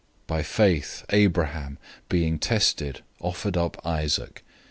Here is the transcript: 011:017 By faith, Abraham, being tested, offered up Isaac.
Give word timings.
011:017 0.27 0.27
By 0.27 0.41
faith, 0.41 1.05
Abraham, 1.11 1.77
being 2.09 2.39
tested, 2.39 3.03
offered 3.21 3.55
up 3.55 3.79
Isaac. 3.85 4.43